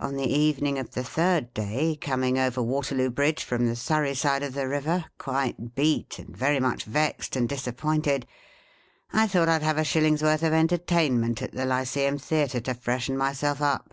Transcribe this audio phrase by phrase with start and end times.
[0.00, 4.42] On the evening of the third day, coming over Waterloo Bridge from the Surrey side
[4.42, 8.26] of the river, quite beat, and very much vexed and disappointed,
[9.12, 12.72] I thought I 'd have a shilling's worth of entertainment at the Lyceum Theatre to
[12.72, 13.92] freshen myself up.